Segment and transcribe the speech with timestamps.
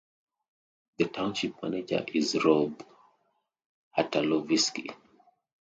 [0.97, 2.83] The Township Manager is Rob
[3.95, 4.87] Hatalovsky.